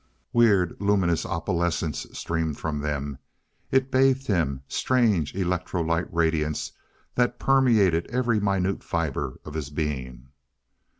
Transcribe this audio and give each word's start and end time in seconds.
Weird 0.33 0.77
luminous 0.79 1.27
opalescence 1.27 2.07
streamed 2.11 2.57
from 2.57 2.79
them 2.79 3.19
it 3.69 3.91
bathed 3.91 4.25
him 4.25 4.63
strange 4.67 5.33
electrolite 5.35 6.09
radiance 6.11 6.71
that 7.13 7.37
permeated 7.37 8.07
every 8.09 8.39
minute 8.39 8.83
fibre 8.83 9.39
of 9.45 9.53
his 9.53 9.69
being. 9.69 10.29